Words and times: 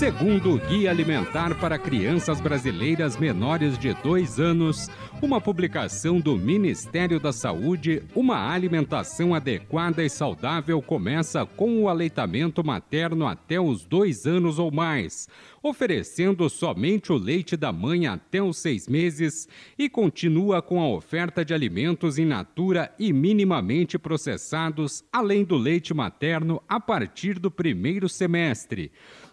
Segundo 0.00 0.54
o 0.54 0.58
Guia 0.58 0.90
Alimentar 0.90 1.54
para 1.60 1.78
Crianças 1.78 2.40
Brasileiras 2.40 3.18
Menores 3.18 3.76
de 3.76 3.92
2 3.92 4.40
anos, 4.40 4.88
uma 5.20 5.42
publicação 5.42 6.18
do 6.18 6.38
Ministério 6.38 7.20
da 7.20 7.34
Saúde, 7.34 8.02
uma 8.14 8.50
alimentação 8.50 9.34
adequada 9.34 10.02
e 10.02 10.08
saudável 10.08 10.80
começa 10.80 11.44
com 11.44 11.82
o 11.82 11.88
aleitamento 11.90 12.64
materno 12.64 13.26
até 13.26 13.60
os 13.60 13.84
dois 13.84 14.24
anos 14.24 14.58
ou 14.58 14.70
mais, 14.70 15.28
oferecendo 15.62 16.48
somente 16.48 17.12
o 17.12 17.18
leite 17.18 17.54
da 17.54 17.70
mãe 17.70 18.06
até 18.06 18.42
os 18.42 18.56
seis 18.56 18.88
meses 18.88 19.46
e 19.78 19.90
continua 19.90 20.62
com 20.62 20.80
a 20.80 20.88
oferta 20.88 21.44
de 21.44 21.52
alimentos 21.52 22.18
in 22.18 22.24
natura 22.24 22.90
e 22.98 23.12
minimamente 23.12 23.98
processados, 23.98 25.04
além 25.12 25.44
do 25.44 25.58
leite 25.58 25.92
materno, 25.92 26.62
a 26.66 26.80
partir 26.80 27.38
do 27.38 27.50
primeiro 27.50 28.08
semestre. 28.08 28.90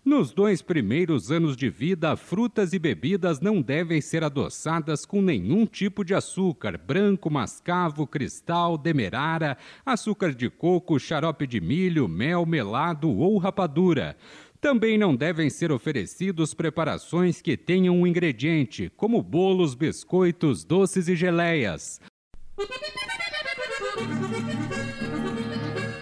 Nos 0.07 0.31
dois 0.31 0.61
primeiros 0.61 1.33
anos 1.33 1.57
de 1.57 1.69
vida, 1.69 2.15
frutas 2.15 2.71
e 2.71 2.79
bebidas 2.79 3.41
não 3.41 3.61
devem 3.61 3.99
ser 3.99 4.23
adoçadas 4.23 5.05
com 5.05 5.21
nenhum 5.21 5.65
tipo 5.65 6.01
de 6.05 6.13
açúcar, 6.15 6.77
branco, 6.77 7.29
mascavo, 7.29 8.07
cristal, 8.07 8.77
demerara, 8.77 9.57
açúcar 9.85 10.33
de 10.33 10.49
coco, 10.49 10.97
xarope 10.97 11.45
de 11.45 11.59
milho, 11.59 12.07
mel, 12.07 12.45
melado 12.45 13.09
ou 13.09 13.37
rapadura. 13.37 14.15
Também 14.61 14.97
não 14.97 15.13
devem 15.13 15.49
ser 15.49 15.73
oferecidos 15.73 16.53
preparações 16.53 17.41
que 17.41 17.57
tenham 17.57 17.93
um 17.93 18.07
ingrediente, 18.07 18.89
como 18.95 19.21
bolos, 19.21 19.75
biscoitos, 19.75 20.63
doces 20.63 21.09
e 21.09 21.17
geleias. 21.17 21.99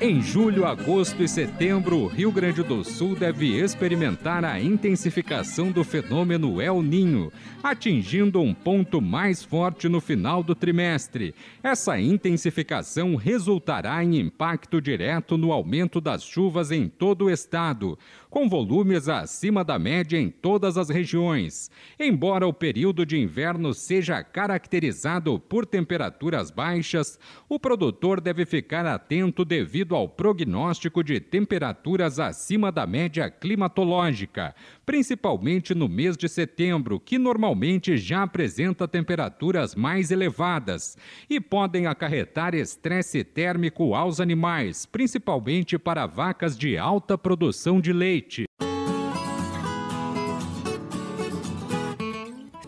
Em 0.07 0.21
julho, 0.21 0.65
agosto 0.65 1.23
e 1.23 1.27
setembro, 1.27 1.97
o 1.97 2.05
Rio 2.05 2.31
Grande 2.31 2.61
do 2.61 2.83
Sul 2.83 3.15
deve 3.15 3.59
experimentar 3.59 4.45
a 4.45 4.61
intensificação 4.61 5.71
do 5.71 5.83
fenômeno 5.83 6.61
El 6.61 6.83
Ninho, 6.83 7.33
atingindo 7.63 8.39
um 8.39 8.53
ponto 8.53 9.01
mais 9.01 9.43
forte 9.43 9.89
no 9.89 9.99
final 9.99 10.43
do 10.43 10.53
trimestre. 10.53 11.33
Essa 11.63 11.99
intensificação 11.99 13.15
resultará 13.15 14.03
em 14.03 14.19
impacto 14.19 14.79
direto 14.79 15.39
no 15.39 15.51
aumento 15.51 15.99
das 15.99 16.23
chuvas 16.23 16.69
em 16.69 16.87
todo 16.87 17.25
o 17.25 17.31
estado, 17.31 17.97
com 18.29 18.47
volumes 18.47 19.09
acima 19.09 19.63
da 19.63 19.79
média 19.79 20.19
em 20.19 20.29
todas 20.29 20.77
as 20.77 20.89
regiões. 20.89 21.71
Embora 21.99 22.45
o 22.45 22.53
período 22.53 23.07
de 23.07 23.17
inverno 23.17 23.73
seja 23.73 24.23
caracterizado 24.23 25.39
por 25.39 25.65
temperaturas 25.65 26.51
baixas, 26.51 27.17
o 27.49 27.59
produtor 27.59 28.21
deve 28.21 28.45
ficar 28.45 28.85
atento 28.85 29.43
devido 29.43 29.94
ao 29.95 30.07
prognóstico 30.07 31.03
de 31.03 31.19
temperaturas 31.19 32.19
acima 32.19 32.71
da 32.71 32.85
média 32.85 33.29
climatológica, 33.29 34.53
principalmente 34.85 35.73
no 35.73 35.87
mês 35.87 36.15
de 36.15 36.27
setembro, 36.27 36.99
que 36.99 37.17
normalmente 37.17 37.97
já 37.97 38.23
apresenta 38.23 38.87
temperaturas 38.87 39.73
mais 39.73 40.11
elevadas 40.11 40.97
e 41.29 41.39
podem 41.39 41.87
acarretar 41.87 42.53
estresse 42.53 43.23
térmico 43.23 43.95
aos 43.95 44.19
animais, 44.19 44.85
principalmente 44.85 45.77
para 45.79 46.05
vacas 46.05 46.57
de 46.57 46.77
alta 46.77 47.17
produção 47.17 47.79
de 47.81 47.91
leite. 47.91 48.45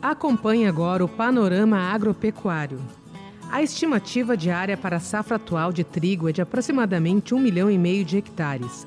Acompanhe 0.02 0.66
agora 0.66 1.04
o 1.04 1.10
panorama 1.10 1.78
agropecuário. 1.78 2.80
A 3.50 3.64
estimativa 3.64 4.36
diária 4.36 4.76
para 4.76 4.98
a 4.98 5.00
safra 5.00 5.38
atual 5.38 5.72
de 5.72 5.84
trigo 5.84 6.28
é 6.28 6.34
de 6.34 6.42
aproximadamente 6.42 7.34
1 7.34 7.40
milhão 7.40 7.72
e 7.72 7.78
meio 7.78 8.04
de 8.04 8.18
hectares. 8.18 8.86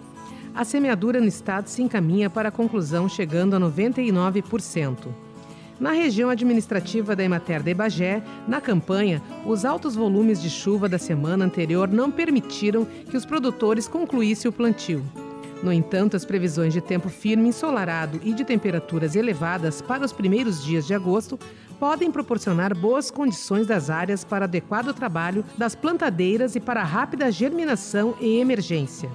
A 0.55 0.65
semeadura 0.65 1.19
no 1.19 1.27
estado 1.27 1.69
se 1.69 1.83
encaminha 1.83 2.29
para 2.29 2.51
a 2.51 2.53
conclusão, 2.53 3.09
chegando 3.09 3.57
a 3.57 3.61
99%. 3.61 5.09
Na 5.79 5.93
região 5.93 6.29
administrativa 6.29 7.17
da 7.17 7.25
Emater 7.25 7.63
de 7.63 7.73
Bagé, 7.73 8.23
na 8.47 8.61
campanha, 8.61 9.23
os 9.47 9.65
altos 9.65 9.95
volumes 9.97 10.43
de 10.43 10.51
chuva 10.51 10.91
da 10.91 10.99
semana 10.99 11.47
anterior 11.47 11.89
não 11.89 12.11
permitiram 12.11 12.85
que 12.85 13.17
os 13.17 13.25
produtores 13.25 13.89
concluíssem 13.89 14.51
o 14.51 14.53
plantio. 14.53 15.03
No 15.63 15.73
entanto, 15.73 16.17
as 16.17 16.25
previsões 16.25 16.75
de 16.75 16.83
tempo 16.83 17.09
firme, 17.09 17.49
ensolarado 17.49 18.21
e 18.23 18.35
de 18.35 18.45
temperaturas 18.45 19.17
elevadas 19.17 19.81
para 19.81 20.05
os 20.05 20.13
primeiros 20.13 20.63
dias 20.63 20.87
de 20.87 20.93
agosto 20.93 21.39
podem 21.81 22.13
proporcionar 22.13 22.77
boas 22.77 23.11
condições 23.11 23.67
das 23.67 23.89
áreas 23.89 24.23
para 24.23 24.45
adequado 24.45 24.93
trabalho 24.93 25.43
das 25.57 25.75
plantadeiras 25.75 26.55
e 26.55 26.61
para 26.61 26.85
rápida 26.85 27.33
germinação 27.33 28.15
e 28.21 28.39
emergência. 28.39 29.11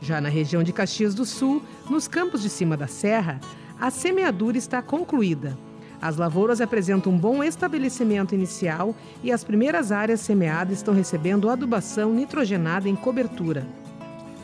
Já 0.00 0.20
na 0.20 0.28
região 0.28 0.62
de 0.62 0.72
Caxias 0.72 1.16
do 1.16 1.24
Sul, 1.24 1.60
nos 1.90 2.06
campos 2.06 2.42
de 2.42 2.48
cima 2.48 2.76
da 2.76 2.86
serra, 2.86 3.40
a 3.80 3.90
semeadura 3.90 4.56
está 4.56 4.80
concluída. 4.80 5.58
As 6.00 6.16
lavouras 6.16 6.60
apresentam 6.60 7.12
um 7.12 7.18
bom 7.18 7.42
estabelecimento 7.42 8.36
inicial 8.36 8.94
e 9.24 9.32
as 9.32 9.42
primeiras 9.42 9.90
áreas 9.90 10.20
semeadas 10.20 10.78
estão 10.78 10.94
recebendo 10.94 11.50
adubação 11.50 12.14
nitrogenada 12.14 12.88
em 12.88 12.94
cobertura. 12.94 13.66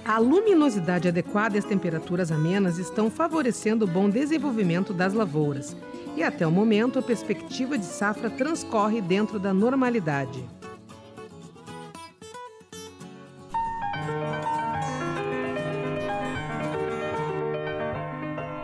A 0.04 0.18
luminosidade 0.18 1.06
adequada 1.06 1.54
e 1.54 1.58
as 1.60 1.64
temperaturas 1.64 2.32
amenas 2.32 2.78
estão 2.78 3.08
favorecendo 3.08 3.84
o 3.84 3.88
bom 3.88 4.10
desenvolvimento 4.10 4.92
das 4.92 5.14
lavouras 5.14 5.76
e 6.16 6.22
até 6.22 6.46
o 6.46 6.50
momento 6.50 6.98
a 6.98 7.02
perspectiva 7.02 7.78
de 7.78 7.84
safra 7.84 8.28
transcorre 8.30 9.00
dentro 9.00 9.38
da 9.38 9.52
normalidade. 9.52 10.44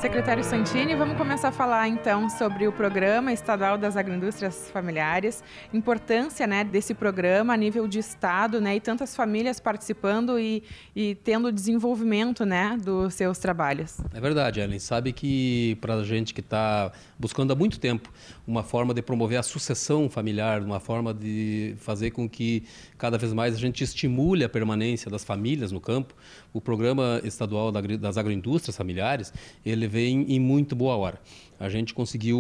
Secretário 0.08 0.42
Santini, 0.42 0.94
vamos 0.94 1.18
começar 1.18 1.48
a 1.48 1.52
falar 1.52 1.86
então 1.86 2.30
sobre 2.30 2.66
o 2.66 2.72
Programa 2.72 3.30
Estadual 3.30 3.76
das 3.76 3.94
Agroindústrias 3.94 4.70
Familiares, 4.70 5.44
importância 5.70 6.46
né, 6.46 6.64
desse 6.64 6.94
programa 6.94 7.52
a 7.52 7.56
nível 7.58 7.86
de 7.86 7.98
Estado 7.98 8.58
né, 8.58 8.76
e 8.76 8.80
tantas 8.80 9.14
famílias 9.14 9.60
participando 9.60 10.38
e, 10.38 10.64
e 10.96 11.14
tendo 11.16 11.52
desenvolvimento 11.52 12.46
né, 12.46 12.78
dos 12.82 13.12
seus 13.12 13.36
trabalhos. 13.36 13.98
É 14.14 14.18
verdade, 14.18 14.60
Ellen. 14.60 14.78
Sabe 14.78 15.12
que 15.12 15.76
para 15.78 15.96
a 15.96 16.04
gente 16.04 16.32
que 16.32 16.40
está 16.40 16.90
buscando 17.18 17.52
há 17.52 17.54
muito 17.54 17.78
tempo 17.78 18.10
uma 18.46 18.62
forma 18.62 18.94
de 18.94 19.02
promover 19.02 19.38
a 19.38 19.42
sucessão 19.42 20.08
familiar, 20.08 20.62
uma 20.62 20.80
forma 20.80 21.12
de 21.12 21.74
fazer 21.80 22.12
com 22.12 22.26
que 22.26 22.64
cada 22.96 23.18
vez 23.18 23.34
mais 23.34 23.54
a 23.54 23.58
gente 23.58 23.84
estimule 23.84 24.42
a 24.42 24.48
permanência 24.48 25.10
das 25.10 25.22
famílias 25.22 25.70
no 25.70 25.82
campo, 25.82 26.14
o 26.50 26.62
Programa 26.62 27.20
Estadual 27.22 27.70
das 27.70 28.16
Agroindústrias 28.16 28.74
Familiares, 28.74 29.34
ele 29.66 29.86
vem 29.86 29.97
em 30.06 30.40
muito 30.40 30.74
boa 30.76 30.96
hora. 30.96 31.20
A 31.58 31.68
gente 31.68 31.92
conseguiu 31.92 32.38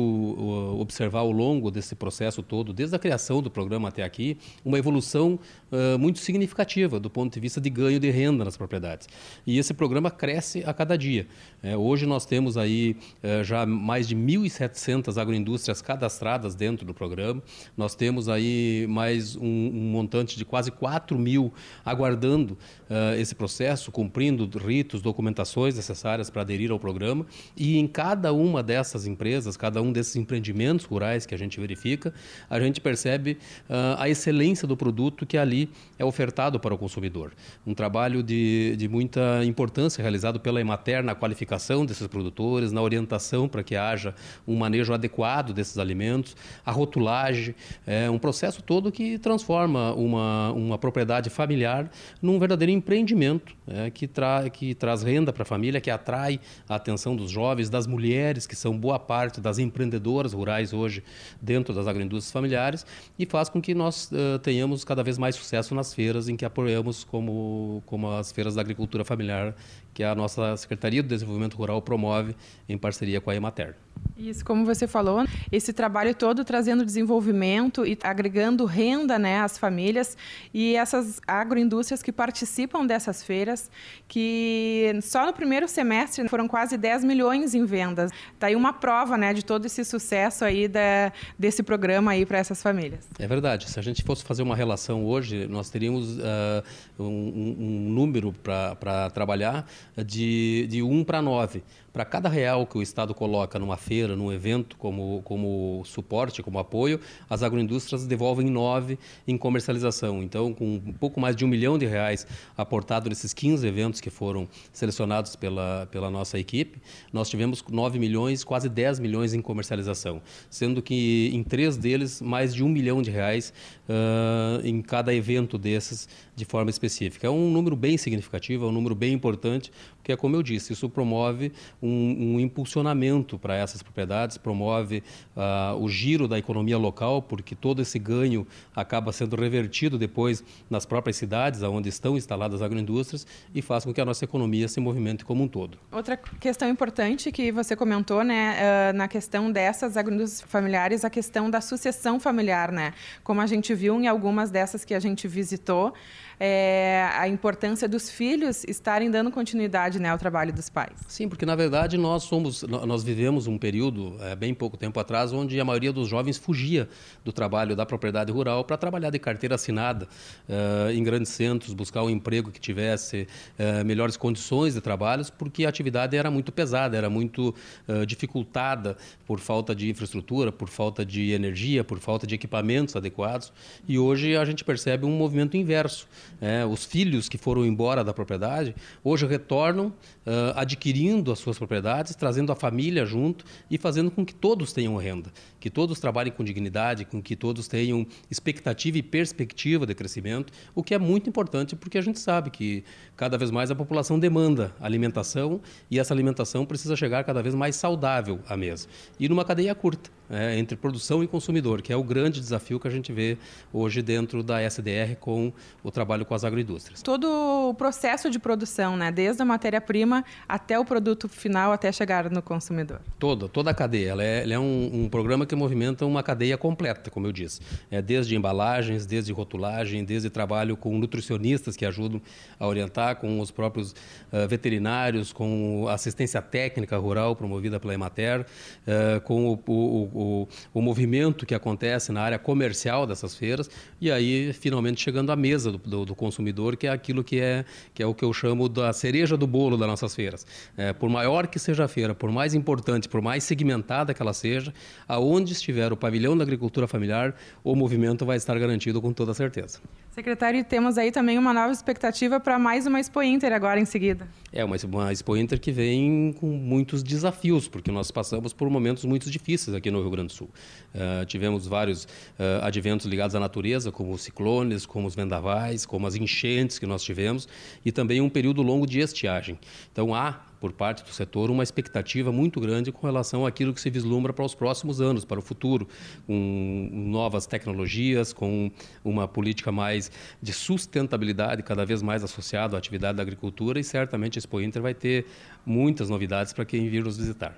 observar 0.78 1.20
ao 1.20 1.32
longo 1.32 1.70
desse 1.70 1.96
processo 1.96 2.40
todo, 2.40 2.72
desde 2.72 2.94
a 2.94 2.98
criação 2.98 3.42
do 3.42 3.50
programa 3.50 3.88
até 3.88 4.04
aqui, 4.04 4.38
uma 4.64 4.78
evolução 4.78 5.38
uh, 5.72 5.98
muito 5.98 6.20
significativa 6.20 7.00
do 7.00 7.10
ponto 7.10 7.32
de 7.32 7.40
vista 7.40 7.60
de 7.60 7.68
ganho 7.68 7.98
de 7.98 8.10
renda 8.10 8.44
nas 8.44 8.56
propriedades. 8.56 9.08
E 9.44 9.58
esse 9.58 9.74
programa 9.74 10.10
cresce 10.10 10.62
a 10.64 10.72
cada 10.72 10.96
dia. 10.96 11.26
É, 11.62 11.76
hoje 11.76 12.06
nós 12.06 12.24
temos 12.24 12.56
aí 12.56 12.96
uh, 13.22 13.42
já 13.42 13.66
mais 13.66 14.06
de 14.06 14.14
1.700 14.14 15.20
agroindústrias 15.20 15.82
cadastradas 15.82 16.54
dentro 16.54 16.86
do 16.86 16.94
programa. 16.94 17.42
Nós 17.76 17.96
temos 17.96 18.28
aí 18.28 18.86
mais 18.88 19.34
um, 19.34 19.42
um 19.42 19.90
montante 19.90 20.38
de 20.38 20.44
quase 20.44 20.70
4 20.70 21.18
mil 21.18 21.52
aguardando 21.84 22.56
uh, 22.88 23.18
esse 23.18 23.34
processo, 23.34 23.90
cumprindo 23.90 24.48
ritos, 24.58 25.02
documentações 25.02 25.74
necessárias 25.74 26.30
para 26.30 26.42
aderir 26.42 26.70
ao 26.70 26.78
programa. 26.78 27.26
E 27.56 27.78
em 27.78 27.86
cada 27.86 28.32
uma 28.32 28.62
dessas 28.62 29.06
empresas, 29.06 29.56
cada 29.56 29.80
um 29.80 29.92
desses 29.92 30.16
empreendimentos 30.16 30.84
rurais 30.84 31.26
que 31.26 31.34
a 31.34 31.38
gente 31.38 31.58
verifica, 31.60 32.12
a 32.48 32.58
gente 32.60 32.80
percebe 32.80 33.38
uh, 33.68 33.96
a 33.98 34.08
excelência 34.08 34.66
do 34.66 34.76
produto 34.76 35.24
que 35.26 35.36
ali 35.36 35.70
é 35.98 36.04
ofertado 36.04 36.58
para 36.58 36.74
o 36.74 36.78
consumidor. 36.78 37.32
Um 37.66 37.74
trabalho 37.74 38.22
de, 38.22 38.74
de 38.76 38.88
muita 38.88 39.44
importância 39.44 40.02
realizado 40.02 40.40
pela 40.40 40.60
Emater 40.60 41.02
na 41.02 41.14
qualificação 41.14 41.86
desses 41.86 42.06
produtores, 42.06 42.72
na 42.72 42.82
orientação 42.82 43.48
para 43.48 43.62
que 43.62 43.76
haja 43.76 44.14
um 44.46 44.56
manejo 44.56 44.92
adequado 44.92 45.52
desses 45.52 45.78
alimentos, 45.78 46.36
a 46.64 46.72
rotulagem, 46.72 47.54
é 47.86 48.10
um 48.10 48.18
processo 48.18 48.62
todo 48.62 48.90
que 48.90 49.18
transforma 49.18 49.92
uma, 49.94 50.52
uma 50.52 50.78
propriedade 50.78 51.30
familiar 51.30 51.90
num 52.20 52.38
verdadeiro 52.38 52.72
empreendimento 52.72 53.56
é, 53.66 53.90
que, 53.90 54.06
tra 54.06 54.48
que 54.50 54.74
traz 54.74 55.02
renda 55.02 55.32
para 55.32 55.42
a 55.42 55.46
família, 55.46 55.80
que 55.80 55.90
atrai 55.90 56.40
a 56.68 56.74
atenção 56.74 57.14
dos 57.14 57.28
dos 57.28 57.32
jovens, 57.38 57.70
das 57.70 57.86
mulheres, 57.86 58.46
que 58.48 58.56
são 58.56 58.76
boa 58.76 58.98
parte 58.98 59.40
das 59.40 59.58
empreendedoras 59.58 60.32
rurais 60.32 60.72
hoje 60.72 61.04
dentro 61.40 61.72
das 61.72 61.86
agroindústrias 61.86 62.32
familiares, 62.32 62.84
e 63.16 63.24
faz 63.24 63.48
com 63.48 63.60
que 63.62 63.74
nós 63.74 64.10
uh, 64.10 64.38
tenhamos 64.40 64.84
cada 64.84 65.04
vez 65.04 65.16
mais 65.18 65.36
sucesso 65.36 65.72
nas 65.72 65.94
feiras 65.94 66.28
em 66.28 66.36
que 66.36 66.44
apoiamos 66.44 67.04
como, 67.04 67.80
como 67.86 68.10
as 68.10 68.32
feiras 68.32 68.56
da 68.56 68.60
agricultura 68.60 69.04
familiar, 69.04 69.54
que 69.94 70.02
a 70.02 70.14
nossa 70.14 70.56
Secretaria 70.56 71.02
do 71.02 71.08
Desenvolvimento 71.08 71.56
Rural 71.56 71.80
promove 71.80 72.34
em 72.68 72.76
parceria 72.76 73.20
com 73.20 73.30
a 73.30 73.36
Emater. 73.36 73.76
Isso, 74.18 74.44
como 74.44 74.64
você 74.64 74.88
falou, 74.88 75.24
esse 75.52 75.72
trabalho 75.72 76.12
todo 76.12 76.44
trazendo 76.44 76.84
desenvolvimento 76.84 77.86
e 77.86 77.96
agregando 78.02 78.64
renda 78.64 79.16
né, 79.16 79.40
às 79.40 79.56
famílias 79.56 80.16
e 80.52 80.74
essas 80.74 81.20
agroindústrias 81.24 82.02
que 82.02 82.10
participam 82.10 82.84
dessas 82.84 83.22
feiras, 83.22 83.70
que 84.08 84.92
só 85.02 85.24
no 85.24 85.32
primeiro 85.32 85.68
semestre 85.68 86.28
foram 86.28 86.48
quase 86.48 86.76
10 86.76 87.04
milhões 87.04 87.54
em 87.54 87.64
vendas. 87.64 88.10
Está 88.34 88.48
aí 88.48 88.56
uma 88.56 88.72
prova 88.72 89.16
né, 89.16 89.32
de 89.32 89.44
todo 89.44 89.66
esse 89.66 89.84
sucesso 89.84 90.44
aí 90.44 90.66
da, 90.66 91.12
desse 91.38 91.62
programa 91.62 92.10
aí 92.10 92.26
para 92.26 92.38
essas 92.38 92.60
famílias. 92.60 93.08
É 93.20 93.26
verdade. 93.28 93.70
Se 93.70 93.78
a 93.78 93.82
gente 93.82 94.02
fosse 94.02 94.24
fazer 94.24 94.42
uma 94.42 94.56
relação 94.56 95.06
hoje, 95.06 95.46
nós 95.46 95.70
teríamos 95.70 96.18
uh, 96.18 96.64
um, 96.98 97.56
um, 97.56 97.90
número 97.90 98.32
para 98.32 99.10
trabalhar 99.10 99.64
de, 99.96 100.66
de 100.68 100.82
1 100.82 101.04
para 101.04 101.22
9 101.22 101.62
para 101.98 102.04
cada 102.04 102.28
real 102.28 102.64
que 102.64 102.78
o 102.78 102.82
Estado 102.82 103.12
coloca 103.12 103.58
numa 103.58 103.76
feira, 103.88 104.14
num 104.14 104.30
evento 104.30 104.76
como, 104.76 105.22
como 105.24 105.82
suporte, 105.86 106.42
como 106.42 106.58
apoio, 106.58 107.00
as 107.28 107.42
agroindústrias 107.42 108.06
devolvem 108.06 108.50
nove 108.50 108.98
em 109.26 109.38
comercialização. 109.38 110.22
Então, 110.22 110.52
com 110.52 110.74
um 110.74 110.92
pouco 110.92 111.18
mais 111.18 111.34
de 111.34 111.42
um 111.42 111.48
milhão 111.48 111.78
de 111.78 111.86
reais 111.86 112.26
aportado 112.54 113.08
nesses 113.08 113.32
15 113.32 113.66
eventos 113.66 114.00
que 114.00 114.10
foram 114.10 114.46
selecionados 114.74 115.34
pela, 115.36 115.88
pela 115.90 116.10
nossa 116.10 116.38
equipe, 116.38 116.78
nós 117.10 117.30
tivemos 117.30 117.64
9 117.66 117.98
milhões, 117.98 118.44
quase 118.44 118.68
10 118.68 119.00
milhões 119.00 119.32
em 119.32 119.40
comercialização, 119.40 120.20
sendo 120.50 120.82
que 120.82 121.30
em 121.32 121.42
três 121.42 121.78
deles, 121.78 122.20
mais 122.20 122.54
de 122.54 122.62
um 122.62 122.68
milhão 122.68 123.00
de 123.00 123.10
reais 123.10 123.54
uh, 123.88 124.64
em 124.64 124.82
cada 124.82 125.14
evento 125.14 125.56
desses 125.56 126.08
de 126.36 126.44
forma 126.44 126.70
específica. 126.70 127.26
É 127.26 127.30
um 127.30 127.50
número 127.50 127.74
bem 127.74 127.96
significativo, 127.96 128.66
é 128.66 128.68
um 128.68 128.72
número 128.72 128.94
bem 128.94 129.12
importante, 129.12 129.72
porque, 129.96 130.16
como 130.16 130.36
eu 130.36 130.42
disse, 130.42 130.72
isso 130.72 130.88
promove 130.88 131.52
um, 131.82 132.34
um 132.36 132.40
impulsionamento 132.40 133.38
para 133.38 133.56
essas 133.56 133.82
propriedades, 133.82 134.38
promove 134.38 135.02
uh, 135.36 135.76
o 135.76 135.88
giro 135.88 136.28
da 136.28 136.38
economia 136.38 136.78
local, 136.78 137.20
porque 137.22 137.54
todo 137.54 137.82
esse 137.82 137.98
ganho 137.98 138.46
acaba 138.74 139.12
sendo 139.12 139.36
revertido 139.36 139.98
depois 139.98 140.44
nas 140.70 140.86
próprias 140.86 141.16
cidades 141.16 141.62
onde 141.62 141.88
estão 141.88 142.16
instaladas 142.16 142.62
agroindústrias 142.62 143.26
e 143.54 143.60
faz 143.60 143.84
com 143.84 143.92
que 143.92 144.00
a 144.00 144.04
nossa 144.04 144.24
economia 144.24 144.68
se 144.68 144.80
movimente 144.80 145.24
como 145.24 145.44
um 145.44 145.48
todo. 145.48 145.78
Outra 145.90 146.16
questão 146.16 146.68
importante 146.68 147.30
que 147.32 147.50
você 147.50 147.74
comentou, 147.74 148.22
né, 148.22 148.92
na 148.92 149.08
questão 149.08 149.50
dessas 149.50 149.96
agroindústrias 149.96 150.50
familiares, 150.50 151.04
a 151.04 151.10
questão 151.10 151.50
da 151.50 151.60
sucessão 151.60 152.18
familiar, 152.18 152.72
né? 152.72 152.94
Como 153.22 153.40
a 153.40 153.46
gente 153.46 153.74
viu 153.78 153.94
em 154.00 154.08
algumas 154.08 154.50
dessas 154.50 154.84
que 154.84 154.92
a 154.92 155.00
gente 155.00 155.28
visitou, 155.28 155.94
é, 156.40 157.08
a 157.14 157.28
importância 157.28 157.88
dos 157.88 158.10
filhos 158.10 158.64
estarem 158.64 159.10
dando 159.10 159.30
continuidade 159.30 159.98
né, 159.98 160.08
ao 160.08 160.18
trabalho 160.18 160.52
dos 160.52 160.68
pais. 160.68 160.92
Sim, 161.08 161.28
porque 161.28 161.44
na 161.44 161.56
verdade 161.56 161.96
nós 161.96 162.24
somos, 162.24 162.62
nós 162.62 163.02
vivemos 163.02 163.46
um 163.46 163.58
período, 163.58 164.16
é, 164.20 164.36
bem 164.36 164.54
pouco 164.54 164.76
tempo 164.76 164.98
atrás, 165.00 165.32
onde 165.32 165.58
a 165.58 165.64
maioria 165.64 165.92
dos 165.92 166.08
jovens 166.08 166.38
fugia 166.38 166.88
do 167.24 167.32
trabalho 167.32 167.74
da 167.74 167.84
propriedade 167.84 168.30
rural 168.32 168.64
para 168.64 168.76
trabalhar 168.76 169.10
de 169.10 169.18
carteira 169.18 169.56
assinada 169.56 170.08
é, 170.48 170.92
em 170.92 171.02
grandes 171.02 171.32
centros, 171.32 171.74
buscar 171.74 172.02
um 172.02 172.10
emprego 172.10 172.50
que 172.50 172.60
tivesse 172.60 173.26
é, 173.58 173.82
melhores 173.82 174.16
condições 174.16 174.74
de 174.74 174.80
trabalho, 174.80 175.24
porque 175.36 175.64
a 175.64 175.68
atividade 175.68 176.16
era 176.16 176.30
muito 176.30 176.52
pesada, 176.52 176.96
era 176.96 177.10
muito 177.10 177.54
é, 177.86 178.06
dificultada 178.06 178.96
por 179.26 179.40
falta 179.40 179.74
de 179.74 179.90
infraestrutura, 179.90 180.52
por 180.52 180.68
falta 180.68 181.04
de 181.04 181.32
energia, 181.32 181.82
por 181.82 181.98
falta 181.98 182.26
de 182.26 182.34
equipamentos 182.34 182.94
adequados. 182.94 183.52
E 183.86 183.98
hoje 183.98 184.36
a 184.36 184.44
gente 184.44 184.64
percebe 184.64 185.04
um 185.04 185.10
movimento 185.10 185.56
inverso. 185.56 186.08
É, 186.40 186.64
os 186.64 186.84
filhos 186.84 187.28
que 187.28 187.36
foram 187.36 187.64
embora 187.64 188.04
da 188.04 188.12
propriedade 188.12 188.74
hoje 189.02 189.26
retornam 189.26 189.86
uh, 189.88 190.54
adquirindo 190.54 191.32
as 191.32 191.38
suas 191.38 191.58
propriedades, 191.58 192.14
trazendo 192.14 192.52
a 192.52 192.56
família 192.56 193.04
junto 193.04 193.44
e 193.70 193.76
fazendo 193.76 194.10
com 194.10 194.24
que 194.24 194.34
todos 194.34 194.72
tenham 194.72 194.96
renda, 194.96 195.32
que 195.58 195.68
todos 195.70 195.98
trabalhem 195.98 196.32
com 196.32 196.44
dignidade, 196.44 197.04
com 197.04 197.22
que 197.22 197.34
todos 197.34 197.66
tenham 197.66 198.06
expectativa 198.30 198.98
e 198.98 199.02
perspectiva 199.02 199.86
de 199.86 199.94
crescimento, 199.94 200.52
o 200.74 200.82
que 200.82 200.94
é 200.94 200.98
muito 200.98 201.28
importante 201.28 201.74
porque 201.74 201.98
a 201.98 202.02
gente 202.02 202.18
sabe 202.18 202.50
que 202.50 202.84
cada 203.16 203.36
vez 203.36 203.50
mais 203.50 203.70
a 203.70 203.74
população 203.74 204.18
demanda 204.18 204.74
alimentação 204.80 205.60
e 205.90 205.98
essa 205.98 206.14
alimentação 206.14 206.64
precisa 206.64 206.96
chegar 206.96 207.24
cada 207.24 207.42
vez 207.42 207.54
mais 207.54 207.76
saudável 207.76 208.40
à 208.48 208.56
mesa 208.56 208.88
e 209.18 209.28
numa 209.28 209.44
cadeia 209.44 209.74
curta 209.74 210.17
é, 210.30 210.58
entre 210.58 210.76
produção 210.76 211.22
e 211.22 211.26
consumidor, 211.26 211.82
que 211.82 211.92
é 211.92 211.96
o 211.96 212.02
grande 212.02 212.40
desafio 212.40 212.78
que 212.78 212.88
a 212.88 212.90
gente 212.90 213.12
vê 213.12 213.38
hoje 213.72 214.02
dentro 214.02 214.42
da 214.42 214.62
SDR 214.62 215.16
com 215.18 215.52
o 215.82 215.90
trabalho 215.90 216.24
com 216.24 216.34
as 216.34 216.44
agroindústrias. 216.44 217.02
Todo 217.02 217.70
o 217.70 217.74
processo 217.74 218.30
de 218.30 218.38
produção, 218.38 218.96
né? 218.96 219.10
desde 219.10 219.42
a 219.42 219.44
matéria-prima 219.44 220.24
até 220.48 220.78
o 220.78 220.84
produto 220.84 221.28
final, 221.28 221.72
até 221.72 221.90
chegar 221.92 222.30
no 222.30 222.42
consumidor. 222.42 223.00
Toda, 223.18 223.48
toda 223.48 223.70
a 223.70 223.74
cadeia. 223.74 224.10
Ela 224.10 224.24
é, 224.24 224.42
ela 224.42 224.54
é 224.54 224.58
um, 224.58 225.04
um, 225.04 225.08
programa 225.08 225.46
que 225.46 225.54
movimenta 225.54 226.04
uma 226.06 226.22
cadeia 226.22 226.56
completa, 226.56 227.10
como 227.10 227.26
eu 227.26 227.32
disse. 227.32 227.60
É 227.90 228.00
desde 228.00 228.36
embalagens, 228.36 229.06
desde 229.06 229.32
rotulagem, 229.32 230.04
desde 230.04 230.30
trabalho 230.30 230.76
com 230.76 230.96
nutricionistas 230.98 231.76
que 231.76 231.84
ajudam 231.84 232.20
a 232.58 232.66
orientar, 232.66 233.16
com 233.16 233.40
os 233.40 233.50
próprios 233.50 233.92
uh, 234.32 234.46
veterinários, 234.48 235.32
com 235.32 235.86
assistência 235.88 236.40
técnica 236.40 236.96
rural 236.96 237.34
promovida 237.34 237.80
pela 237.80 237.94
Emater, 237.94 238.40
uh, 238.40 239.20
com 239.22 239.48
o, 239.48 239.60
o, 239.66 240.17
o, 240.18 240.48
o 240.74 240.82
movimento 240.82 241.46
que 241.46 241.54
acontece 241.54 242.10
na 242.10 242.20
área 242.20 242.38
comercial 242.38 243.06
dessas 243.06 243.36
feiras, 243.36 243.70
e 244.00 244.10
aí 244.10 244.52
finalmente 244.52 245.00
chegando 245.00 245.30
à 245.30 245.36
mesa 245.36 245.70
do, 245.72 245.78
do, 245.78 246.04
do, 246.06 246.14
consumidor, 246.14 246.76
que 246.76 246.86
é 246.86 246.90
aquilo 246.90 247.22
que 247.22 247.40
é, 247.40 247.64
que 247.94 248.02
é 248.02 248.06
o 248.06 248.12
que 248.12 248.24
eu 248.24 248.32
chamo 248.32 248.68
da 248.68 248.92
cereja 248.92 249.36
do 249.36 249.46
bolo 249.46 249.76
das 249.76 249.86
nossas 249.86 250.14
feiras. 250.14 250.44
É, 250.76 250.92
por 250.92 251.08
maior 251.08 251.46
que 251.46 251.58
seja 251.58 251.84
a 251.84 251.88
feira, 251.88 252.14
por 252.14 252.32
mais 252.32 252.54
importante, 252.54 253.08
por 253.08 253.22
mais 253.22 253.44
segmentada 253.44 254.12
que 254.12 254.20
ela 254.20 254.32
seja, 254.32 254.74
aonde 255.06 255.52
estiver 255.52 255.92
o 255.92 255.96
pavilhão 255.96 256.36
da 256.36 256.42
agricultura 256.42 256.88
familiar, 256.88 257.36
o 257.62 257.76
movimento 257.76 258.26
vai 258.26 258.36
estar 258.36 258.58
garantido 258.58 259.00
com 259.00 259.12
toda 259.12 259.32
certeza. 259.32 259.78
Secretário, 260.18 260.64
temos 260.64 260.98
aí 260.98 261.12
também 261.12 261.38
uma 261.38 261.54
nova 261.54 261.70
expectativa 261.70 262.40
para 262.40 262.58
mais 262.58 262.88
uma 262.88 262.98
Expo 262.98 263.22
Inter 263.22 263.52
agora 263.52 263.78
em 263.78 263.84
seguida. 263.84 264.26
É, 264.52 264.64
uma, 264.64 264.74
uma 264.84 265.12
Expo 265.12 265.36
Inter 265.36 265.60
que 265.60 265.70
vem 265.70 266.34
com 266.40 266.48
muitos 266.48 267.04
desafios, 267.04 267.68
porque 267.68 267.92
nós 267.92 268.10
passamos 268.10 268.52
por 268.52 268.68
momentos 268.68 269.04
muito 269.04 269.30
difíceis 269.30 269.76
aqui 269.76 269.92
no 269.92 270.00
Rio 270.00 270.10
Grande 270.10 270.26
do 270.26 270.32
Sul. 270.32 270.50
Uh, 270.92 271.24
tivemos 271.24 271.68
vários 271.68 272.02
uh, 272.02 272.64
adventos 272.64 273.06
ligados 273.06 273.36
à 273.36 273.38
natureza, 273.38 273.92
como 273.92 274.10
os 274.10 274.22
ciclones, 274.22 274.84
como 274.84 275.06
os 275.06 275.14
vendavais, 275.14 275.86
como 275.86 276.04
as 276.04 276.16
enchentes 276.16 276.80
que 276.80 276.86
nós 276.86 277.04
tivemos, 277.04 277.46
e 277.84 277.92
também 277.92 278.20
um 278.20 278.28
período 278.28 278.60
longo 278.60 278.88
de 278.88 278.98
estiagem. 278.98 279.56
Então 279.92 280.12
há 280.12 280.40
por 280.60 280.72
parte 280.72 281.02
do 281.02 281.10
setor 281.10 281.50
uma 281.50 281.62
expectativa 281.62 282.32
muito 282.32 282.60
grande 282.60 282.92
com 282.92 283.06
relação 283.06 283.46
àquilo 283.46 283.72
que 283.72 283.80
se 283.80 283.90
vislumbra 283.90 284.32
para 284.32 284.44
os 284.44 284.54
próximos 284.54 285.00
anos, 285.00 285.24
para 285.24 285.38
o 285.38 285.42
futuro, 285.42 285.88
com 286.26 286.90
novas 286.92 287.46
tecnologias, 287.46 288.32
com 288.32 288.70
uma 289.04 289.26
política 289.26 289.72
mais 289.72 290.10
de 290.42 290.52
sustentabilidade 290.52 291.62
cada 291.62 291.84
vez 291.84 292.02
mais 292.02 292.22
associada 292.22 292.76
à 292.76 292.78
atividade 292.78 293.16
da 293.16 293.22
agricultura 293.22 293.78
e 293.78 293.84
certamente 293.84 294.38
a 294.38 294.40
Expo 294.40 294.60
Inter 294.60 294.82
vai 294.82 294.94
ter 294.94 295.26
muitas 295.64 296.08
novidades 296.08 296.52
para 296.52 296.64
quem 296.64 296.88
vir 296.88 297.04
nos 297.04 297.16
visitar. 297.16 297.56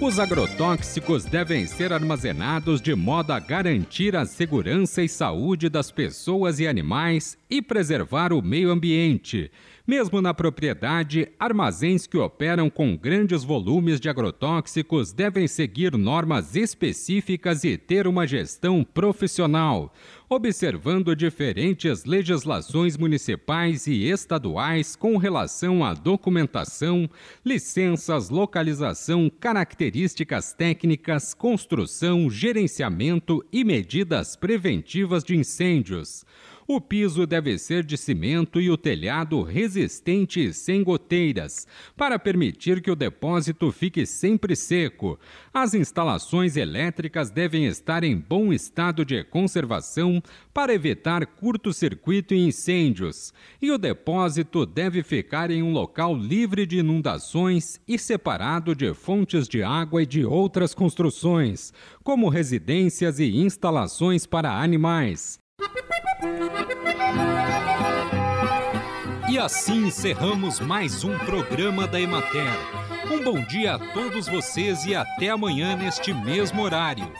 Os 0.00 0.18
agrotóxicos 0.18 1.24
devem 1.24 1.66
ser 1.66 1.92
armazenados 1.92 2.80
de 2.80 2.94
modo 2.94 3.32
a 3.32 3.40
garantir 3.40 4.14
a 4.16 4.24
segurança 4.24 5.02
e 5.02 5.08
saúde 5.08 5.68
das 5.68 5.90
pessoas 5.90 6.58
e 6.58 6.66
animais 6.66 7.36
e 7.48 7.62
preservar 7.62 8.32
o 8.32 8.42
meio 8.42 8.70
ambiente. 8.70 9.50
Mesmo 9.86 10.20
na 10.20 10.34
propriedade, 10.34 11.28
armazéns 11.38 12.08
que 12.08 12.18
operam 12.18 12.68
com 12.68 12.96
grandes 12.96 13.44
volumes 13.44 14.00
de 14.00 14.08
agrotóxicos 14.08 15.12
devem 15.12 15.46
seguir 15.46 15.96
normas 15.96 16.56
específicas 16.56 17.62
e 17.62 17.78
ter 17.78 18.08
uma 18.08 18.26
gestão 18.26 18.82
profissional, 18.82 19.94
observando 20.28 21.14
diferentes 21.14 22.04
legislações 22.04 22.96
municipais 22.96 23.86
e 23.86 24.10
estaduais 24.10 24.96
com 24.96 25.16
relação 25.18 25.84
à 25.84 25.94
documentação, 25.94 27.08
licenças, 27.44 28.28
localização, 28.28 29.30
características 29.30 30.52
técnicas, 30.52 31.32
construção, 31.32 32.28
gerenciamento 32.28 33.44
e 33.52 33.62
medidas 33.62 34.34
preventivas 34.34 35.22
de 35.22 35.36
incêndios. 35.36 36.24
O 36.68 36.80
piso 36.80 37.28
deve 37.28 37.56
ser 37.58 37.84
de 37.84 37.96
cimento 37.96 38.60
e 38.60 38.68
o 38.68 38.76
telhado 38.76 39.40
resistente 39.40 40.44
e 40.46 40.52
sem 40.52 40.82
goteiras, 40.82 41.64
para 41.96 42.18
permitir 42.18 42.82
que 42.82 42.90
o 42.90 42.96
depósito 42.96 43.70
fique 43.70 44.04
sempre 44.04 44.56
seco. 44.56 45.16
As 45.54 45.74
instalações 45.74 46.56
elétricas 46.56 47.30
devem 47.30 47.66
estar 47.66 48.02
em 48.02 48.16
bom 48.16 48.52
estado 48.52 49.04
de 49.04 49.22
conservação 49.22 50.20
para 50.52 50.74
evitar 50.74 51.24
curto-circuito 51.24 52.34
e 52.34 52.48
incêndios. 52.48 53.32
E 53.62 53.70
o 53.70 53.78
depósito 53.78 54.66
deve 54.66 55.04
ficar 55.04 55.52
em 55.52 55.62
um 55.62 55.70
local 55.70 56.16
livre 56.16 56.66
de 56.66 56.78
inundações 56.78 57.80
e 57.86 57.96
separado 57.96 58.74
de 58.74 58.92
fontes 58.92 59.46
de 59.46 59.62
água 59.62 60.02
e 60.02 60.06
de 60.06 60.24
outras 60.24 60.74
construções, 60.74 61.72
como 62.02 62.28
residências 62.28 63.20
e 63.20 63.36
instalações 63.36 64.26
para 64.26 64.50
animais. 64.50 65.45
E 69.28 69.38
assim 69.38 69.86
encerramos 69.86 70.60
mais 70.60 71.04
um 71.04 71.18
programa 71.18 71.86
da 71.86 72.00
Emater. 72.00 72.50
Um 73.12 73.22
bom 73.22 73.42
dia 73.42 73.74
a 73.74 73.78
todos 73.78 74.26
vocês 74.26 74.86
e 74.86 74.94
até 74.94 75.28
amanhã 75.28 75.76
neste 75.76 76.14
mesmo 76.14 76.62
horário. 76.62 77.12